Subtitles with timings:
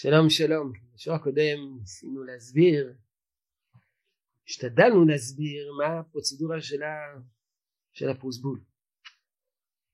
[0.00, 2.96] שלום שלום, בשיעור הקודם ניסינו להסביר,
[4.48, 7.20] השתדלנו להסביר מה הפרוצדורה של, ה,
[7.92, 8.64] של הפרוסבול.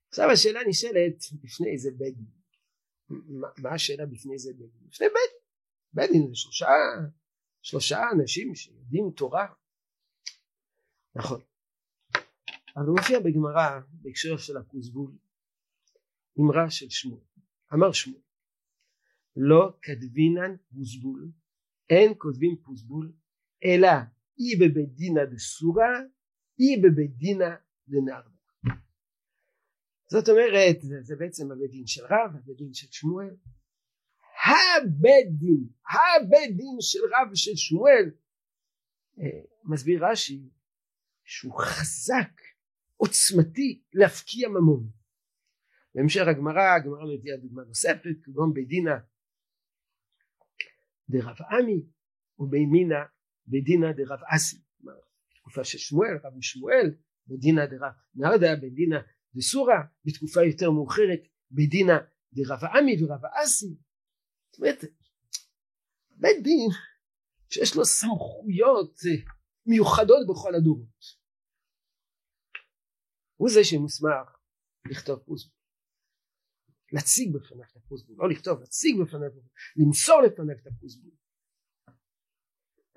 [0.09, 2.31] עכשיו השאלה נשאלת בפני איזה בית דין.
[3.61, 4.87] מה, השאלה בפני איזה בית דין?
[4.87, 5.41] בפני בית דין.
[5.93, 6.67] בית דין זה שלושה,
[7.61, 9.47] שלושה אנשים שיודעים תורה.
[11.15, 11.41] נכון.
[12.75, 15.11] אבל הוא מופיע בגמרא בהקשר של הפרוסבול
[16.39, 17.21] אמרה של שמואל.
[17.73, 18.24] אמר שמואל
[19.35, 21.31] לא כתבינן פוסבול,
[21.89, 23.13] אין כותבים פוסבול,
[23.65, 23.89] אלא
[24.39, 25.83] אי בבית דינא דסורא,
[26.59, 27.55] אי בבית דינא
[27.87, 28.29] דנרדה.
[30.11, 33.35] זאת אומרת, זה, זה בעצם הבית דין של רב, הבית דין של שמואל.
[34.45, 38.11] הבית דין, הבית דין של רב ושל שמואל,
[39.19, 40.49] אה, מסביר רש"י
[41.23, 42.41] שהוא חזק,
[42.95, 44.89] עוצמתי, להפקיע ממון.
[45.95, 48.95] בהמשך הגמרא, הגמרא מביאה דוגמה נוספת, כגון בית דינא
[51.09, 51.85] דרב עמי
[52.39, 52.99] ובימינא
[53.47, 54.57] בדינא דרב אסי.
[55.33, 56.95] בתקופה של שמואל רב משמואל
[57.27, 58.97] בדינא דרב נרדה בדינא
[59.35, 59.73] דסורא
[60.05, 61.19] בתקופה יותר מאוחרת
[61.51, 61.97] בדינא
[62.33, 63.75] דרב עמי ורב אסי.
[64.51, 64.83] זאת אומרת
[66.11, 66.69] בית דין
[67.49, 68.99] שיש לו סמכויות
[69.65, 71.25] מיוחדות בכל הדורות.
[73.35, 74.37] הוא זה שמוסמך
[74.91, 75.55] לכתוב פוסבול
[76.91, 79.29] להציג בפניו את הפוסבול, לא לכתוב, להציג בפניו,
[79.77, 81.11] למסור לפניו את הפוסבול.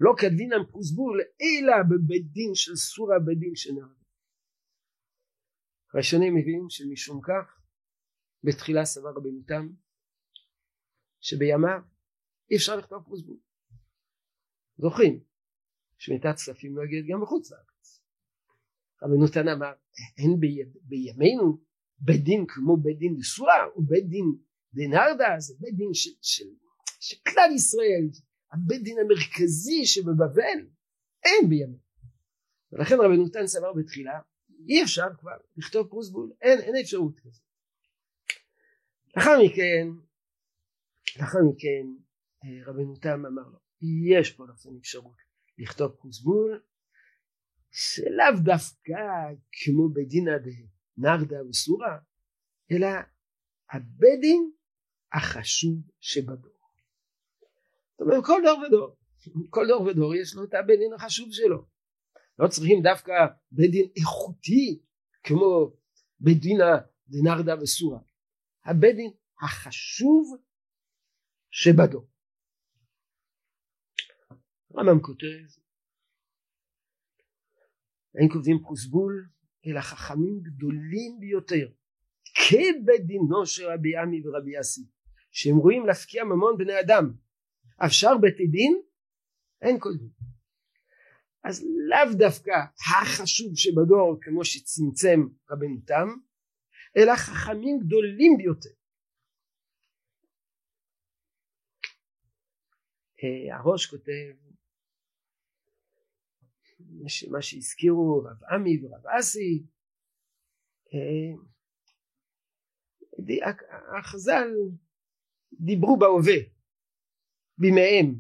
[0.00, 3.94] לא כדינם פוסבול אלא בבית דין של סורה בית דין של נהר.
[5.94, 7.60] ראשונים מביאים שמשום כך
[8.44, 9.68] בתחילה סבר רבנו תם
[11.20, 11.82] שבימיו
[12.50, 13.38] אי אפשר לכתוב פוסבול.
[14.76, 15.24] זוכרים
[15.98, 18.02] שמיטת כספים נוהגת גם בחוץ לארץ.
[19.02, 19.72] רבנו תם אמר
[20.18, 20.40] אין
[20.82, 21.67] בימינו
[22.00, 24.24] בית דין כמו בית דין נשואה או בית דין
[24.74, 26.44] דנרדה זה בית דין של, של,
[27.00, 28.08] של כלל ישראל
[28.52, 30.58] הבית דין המרכזי שבבבל
[31.24, 31.78] אין בימים
[32.72, 34.20] ולכן רבנו תם סבר בתחילה
[34.68, 37.42] אי אפשר כבר לכתוב פרוסבול אין, אין אפשרות כזאת.
[39.16, 39.88] לאחר מכן
[41.18, 41.86] לאחר מכן
[42.44, 43.58] אה, רבנו תם אמר לו
[44.16, 45.16] יש פה לכם אפשרות
[45.58, 46.62] לכתוב פרוסבול
[47.70, 48.92] שלאו דווקא
[49.50, 50.38] כמו בדינא
[50.98, 51.98] נרדה וסורה,
[52.72, 52.88] אלא
[53.72, 54.50] הבדין
[55.12, 56.58] החשוב שבדור.
[57.92, 58.96] זאת אומרת כל דור ודור,
[59.50, 61.66] כל דור ודור יש לו את הבדין החשוב שלו.
[62.38, 63.12] לא צריכים דווקא
[63.52, 64.82] בית דין איכותי
[65.22, 65.72] כמו
[66.20, 66.58] בית דין
[67.08, 68.00] דנרדה וסורה.
[68.64, 69.10] הבית דין
[69.42, 70.36] החשוב
[71.50, 72.08] שבדור.
[74.76, 75.58] רמב"ם כותב
[78.14, 79.28] אין כותבים פרוסבול
[79.68, 81.68] אלא חכמים גדולים ביותר
[82.34, 84.86] כבית דינו של רבי עמי ורבי אסי
[85.30, 87.12] שהם רואים להפקיע ממון בני אדם.
[87.86, 88.82] אפשר בית דין?
[89.62, 90.10] אין כל דין.
[91.44, 92.52] אז לאו דווקא
[92.90, 95.20] החשוב שבדור כמו שצמצם
[95.50, 96.08] רבנו תם
[96.96, 98.70] אלא חכמים גדולים ביותר.
[103.24, 104.47] אה, הראש כותב
[107.30, 109.62] מה שהזכירו רב עמי ורב אסי.
[110.94, 111.34] אה,
[113.98, 114.48] החז"ל
[115.52, 116.36] דיברו בהווה
[117.58, 118.14] בימיהם.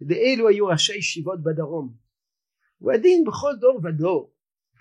[0.00, 1.96] ואלו היו ראשי ישיבות בדרום.
[2.80, 4.34] והדין בכל דור ודור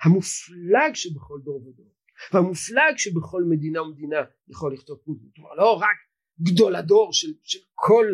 [0.04, 1.94] המופלג שבכל דור ודור
[2.34, 5.00] והמופלג שבכל מדינה ומדינה יכול לכתוב
[5.36, 5.98] כלומר לא רק
[6.42, 8.06] גדול הדור של, של כל,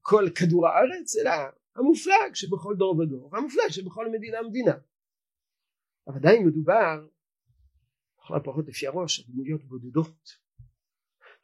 [0.00, 1.30] כל כדור הארץ אלא
[1.76, 4.74] המופלג שבכל דור ודור והמופלג שבכל מדינה ומדינה.
[6.06, 7.06] אבל עדיין מדובר
[8.18, 10.44] לכל הפחות לפי הראש דמויות בודדות.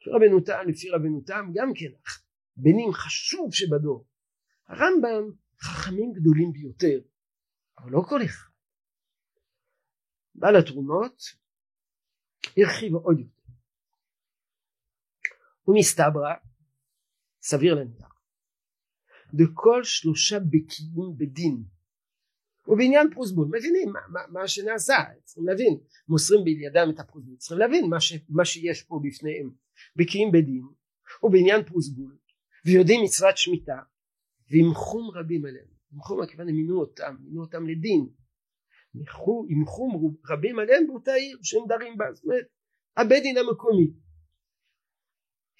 [0.07, 2.11] רבנו תם לפי רבנו תם גם כן
[2.55, 4.07] בנים חשוב שבדור.
[4.67, 6.99] הרמב"ם חכמים גדולים ביותר
[7.77, 8.51] אבל לא כל אחד.
[10.35, 11.21] בעל התרומות
[12.57, 13.41] הרחיב עוד יותר.
[15.67, 16.33] ומסתברא
[17.41, 18.10] סביר להניח
[19.39, 21.63] וכל שלושה בקיאים בדין.
[22.67, 24.93] ובעניין פרוסבול מבינים מה, מה, מה שנעשה
[25.23, 25.77] צריכים להבין.
[26.07, 29.51] מוסרים בידם את הפרוסבול צריכים להבין מה, ש, מה שיש פה בפניהם.
[29.95, 30.63] בקיאים בדין
[31.23, 32.17] ובעניין פרוסבול
[32.65, 33.79] ויודעים מצוות שמיטה
[34.51, 35.71] ועם חום רבים עליהם.
[35.93, 38.09] עם חום הכוונה מינו אותם מינו אותם לדין.
[39.49, 42.05] עם חום רבים עליהם באותה עיר שהם דרים בה.
[42.13, 42.45] זאת אומרת
[42.97, 43.91] הבית דין המקומי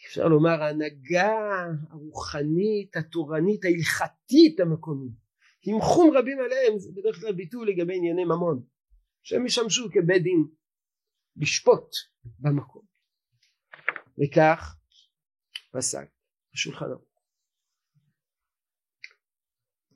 [0.05, 1.31] אפשר לומר ההנהגה
[1.89, 5.13] הרוחנית התורנית ההלכתית המקומית.
[5.63, 8.63] עם חום רבים עליהם זה בדרך כלל ביטוי לגבי ענייני ממון
[9.23, 10.45] שהם ישמשו כבית דין
[11.35, 11.95] לשפוט
[12.39, 12.85] במקום.
[14.17, 14.75] וכך
[15.71, 16.09] פסק
[16.53, 17.11] השולחן ערוך.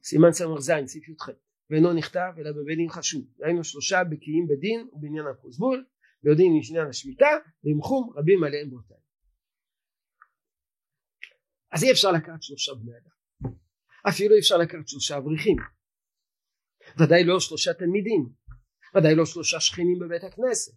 [0.03, 1.29] סימן ס"ז סעיף י"ח.
[1.69, 3.25] ואינו נכתב אלא בבית דין חשוב.
[3.37, 5.85] דהיינו שלושה בקיאים בדין ובעניין הפרוסבול
[6.23, 7.29] ויודעים לעניין השמיטה
[7.63, 9.04] וימחום רבים עליהם באותה
[11.75, 13.15] אז אי אפשר לקחת שלושה בני אדם.
[14.09, 15.57] אפילו אי אפשר לקחת שלושה אברכים.
[16.99, 18.29] ודאי לא שלושה תלמידים.
[18.95, 20.73] ודאי לא שלושה שכנים בבית הכנסת.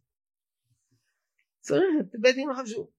[1.60, 2.90] צריך את בית דין חשוב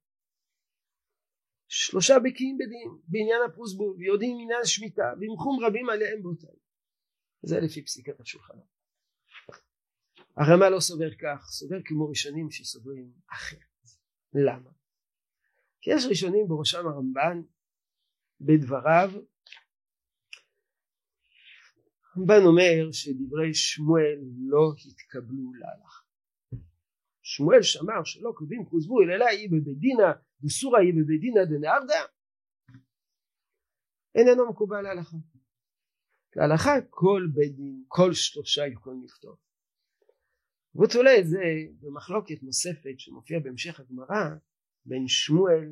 [1.68, 6.48] שלושה בקיאים בדין בעניין הפרוסבול ויודעים עניין השמיטה וימחום רבים עליהם באותה
[7.42, 8.54] זה לפי פסיקת השולחן.
[10.38, 13.86] הרמ"א לא סובר כך סובר כמו ראשונים שסוברים אחרת.
[14.34, 14.72] למה?
[15.82, 17.42] כי יש ראשונים בראשם הרמב"ן
[18.42, 19.10] בדבריו
[22.16, 26.02] הרמב"ן אומר שדברי שמואל לא התקבלו להלכה.
[27.22, 32.02] שמואל שמר שלא כותבים כוזבו אלא היא בבית דינא דסורא היא בבית דינא דנהרדא
[34.16, 35.18] איננו מקובל להלכה.
[36.36, 39.38] להלכה כל בית דין כל שלושה יכולים לכתוב
[40.76, 41.44] והוא תולה את זה
[41.80, 44.36] במחלוקת נוספת שמופיעה בהמשך הגמרא
[44.86, 45.70] בין שמואל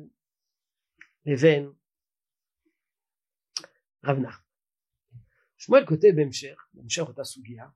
[1.26, 1.72] לבין
[4.04, 4.48] רב נחמן.
[5.56, 7.68] שמואל כותב בהמשך, בהמשך אותה סוגיה,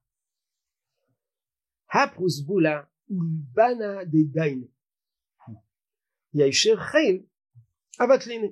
[1.95, 4.67] הפרוסבולה אולבנה דדיינה
[6.35, 7.27] ישר חיל
[8.01, 8.47] אבטלינה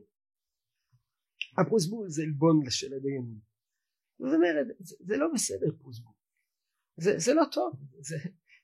[1.59, 3.39] הפרוסבול זה עלבון של הדיינים
[4.19, 6.13] זאת אומרת זה, זה לא בסדר פרוסבול
[6.97, 7.73] זה, זה לא טוב.
[8.01, 8.17] זה,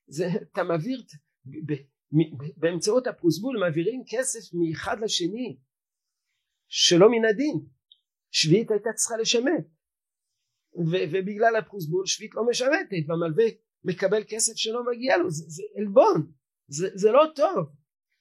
[0.07, 1.03] זה אתה מעביר
[1.45, 1.75] ב, ב,
[2.57, 5.59] באמצעות הפרוסבול מעבירים כסף מאחד לשני
[6.69, 7.67] שלא מן הדין
[8.39, 9.67] שביעית הייתה צריכה לשמט.
[10.91, 13.45] ו- ובגלל הפרוסבול שביעית לא משמטת והמלווה
[13.85, 15.31] מקבל כסף שלא מגיע לו.
[15.31, 16.33] זה, זה עלבון.
[16.69, 17.67] זה, זה לא טוב.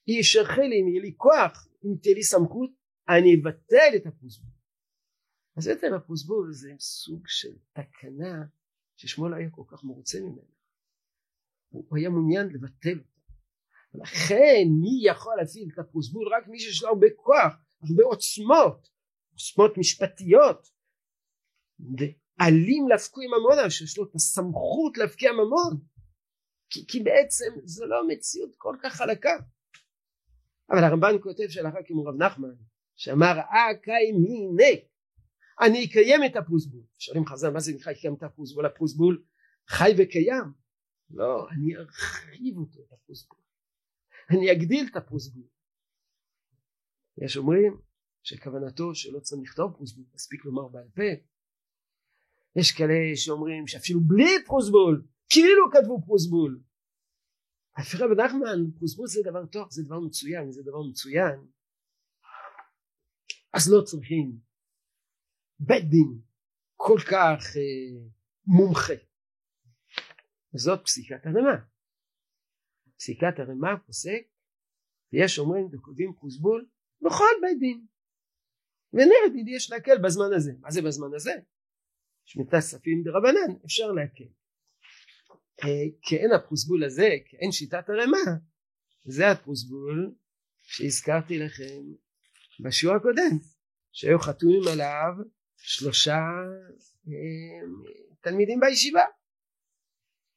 [0.08, 2.70] ישרחה לי אם יהיה לי כוח אם תהיה לי סמכות
[3.10, 4.52] אני אבטל את הפרוסבול
[5.58, 8.46] אז יותר הפרוסבול זה סוג של תקנה
[8.96, 10.42] ששמואל היה כל כך מרוצה ממנה.
[11.70, 13.22] הוא היה מעוניין לבטל אותה.
[13.94, 18.95] ולכן מי יכול להפעיל את הפרוסבול רק מי שיש לו הרבה כוח הרבה עוצמות
[19.36, 20.68] עוצמות משפטיות.
[22.42, 25.80] אלים להפקוי ממונה שיש לו את הסמכות להפקיע ממון
[26.70, 29.38] כי, כי בעצם זו לא מציאות כל כך חלקה.
[30.72, 32.56] אבל הרמב"ן כותב שלאחר כמו רב נחמן
[32.96, 34.86] שאמר אקאי מיני
[35.62, 39.24] אני אקיים את הפרוסבול שואלים חז"ל מה זה נקרא לקיים את הפרוסבול הפרוסבול
[39.68, 40.44] חי וקיים.
[41.10, 43.40] לא אני ארחיב אותו את הפרוסבול
[44.30, 45.44] אני אגדיל את הפרוסבול
[47.18, 47.78] יש אומרים
[48.26, 51.10] שכוונתו שלא צריך לכתוב פרוסבול מספיק לומר בעל פה.
[52.60, 56.62] יש כאלה שאומרים שאפילו בלי פרוסבול כאילו כתבו פרוסבול
[57.78, 61.48] הפיכה בנחמן פרוסבול זה דבר טוב זה דבר מצוין זה דבר מצוין.
[63.54, 64.40] אז לא צריכים
[65.60, 66.22] בית דין
[66.76, 68.10] כל כך אה,
[68.46, 68.94] מומחה.
[70.56, 71.66] זאת פסיקת הרמה
[72.98, 74.24] פסיקת הרמה פוסק
[75.14, 76.70] ויש אומרים וכותבים פרוסבול
[77.02, 77.86] בכל בית דין
[78.96, 80.52] ונגד יש להקל בזמן הזה.
[80.60, 81.32] מה זה בזמן הזה?
[82.26, 84.30] שמיטה כספים דרבנן אפשר להקל.
[85.64, 88.38] אה, כאין הפרוסבול הזה כאין שיטת הרמה
[89.04, 90.14] זה הפרוסבול
[90.64, 91.82] שהזכרתי לכם
[92.60, 93.38] בשיעור הקודם
[93.92, 95.14] שהיו חתומים עליו
[95.58, 96.20] שלושה
[97.08, 97.68] אה,
[98.22, 99.04] תלמידים בישיבה.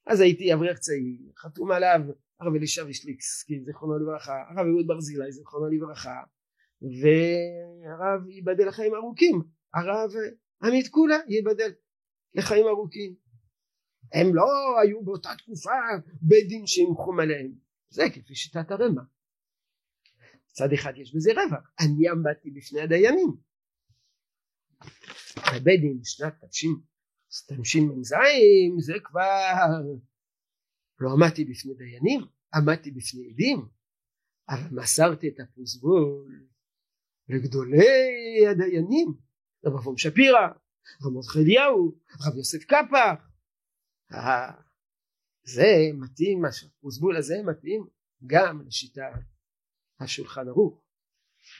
[0.06, 2.00] אז הייתי אברך צעיר חתום עליו
[2.40, 6.22] הרב אלישע וישליקסקי זיכרונו לברכה הרב אהוד ברזילי זיכרונו לברכה
[6.82, 9.42] והרב ייבדל לחיים ארוכים.
[9.74, 10.10] הרב
[10.62, 11.72] עמית כולה ייבדל
[12.34, 13.14] לחיים ארוכים.
[14.12, 14.44] הם לא
[14.82, 15.70] היו באותה תקופה
[16.22, 17.52] בית דין שימחום עליהם.
[17.90, 19.02] זה כפי שיטת הרמ"א
[20.50, 21.70] מצד אחד יש בזה רווח.
[21.80, 23.36] אני עמדתי בפני הדיינים.
[25.54, 28.14] בבית דין שנת תשמ"ז
[28.78, 29.50] זה כבר
[31.00, 32.20] לא עמדתי בפני דיינים
[32.54, 33.68] עמדתי בפני עדים.
[34.48, 36.48] אבל מסרתי את הפרוסבול
[37.28, 39.14] לגדולי הדיינים
[39.64, 40.48] רב אברהם שפירא
[41.02, 41.94] רב מרדכי אליהו
[42.26, 43.28] רב יוסף קפח
[44.12, 44.50] אה,
[45.44, 47.86] זה מתאים הפרוסבול הזה מתאים
[48.26, 49.06] גם לשיטה
[50.00, 50.84] השולחן ערוך.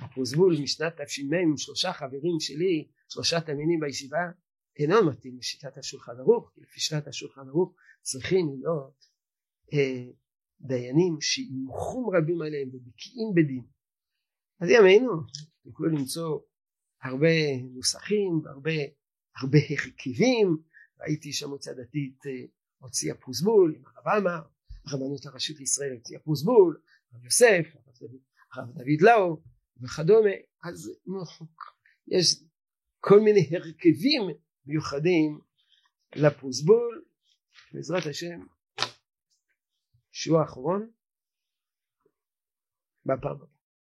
[0.00, 4.30] הפרוסבול משנת תש"מ עם שלושה חברים שלי שלושה תלמידים בישיבה
[4.78, 9.04] אינו מתאים לשיטת השולחן ערוך כי לפי שיטת השולחן ערוך צריכים להיות
[9.72, 10.10] אה,
[10.60, 13.64] דיינים שעם חום רבים עליהם ובקיאים בדין
[14.60, 15.12] אז ימינו
[15.64, 16.40] תוכלו למצוא
[17.02, 17.28] הרבה
[17.74, 18.70] נוסחים והרבה
[19.36, 20.56] הרבה הרכבים
[21.00, 22.32] ראיתי שהמועצה הדתית אה,
[22.78, 24.42] הוציאה פרוסבול עם הרב עמאר.
[24.86, 26.80] הרבנות הראשית לישראל הוציאה פרוסבול
[27.12, 27.66] הרב יוסף
[28.52, 29.42] הרב דוד לאו
[29.82, 30.30] וכדומה.
[30.64, 30.90] אז
[32.08, 32.42] יש
[33.00, 34.22] כל מיני הרכבים
[34.66, 35.40] מיוחדים
[36.16, 37.04] לפרוסבול
[37.72, 38.40] בעזרת השם
[40.12, 40.90] שיעור האחרון
[43.04, 43.57] בפעם הבאה